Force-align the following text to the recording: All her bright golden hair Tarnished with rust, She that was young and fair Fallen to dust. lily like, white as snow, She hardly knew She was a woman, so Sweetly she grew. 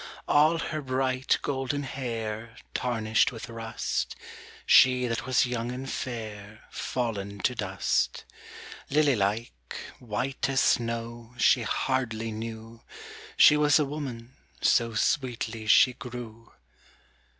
All 0.27 0.57
her 0.57 0.81
bright 0.81 1.37
golden 1.43 1.83
hair 1.83 2.57
Tarnished 2.73 3.31
with 3.31 3.49
rust, 3.49 4.15
She 4.65 5.05
that 5.05 5.27
was 5.27 5.45
young 5.45 5.71
and 5.71 5.87
fair 5.87 6.63
Fallen 6.71 7.37
to 7.41 7.53
dust. 7.53 8.25
lily 8.89 9.15
like, 9.15 9.53
white 9.99 10.49
as 10.49 10.59
snow, 10.59 11.35
She 11.37 11.61
hardly 11.61 12.31
knew 12.31 12.81
She 13.37 13.55
was 13.55 13.77
a 13.77 13.85
woman, 13.85 14.35
so 14.59 14.95
Sweetly 14.95 15.67
she 15.67 15.93
grew. 15.93 16.51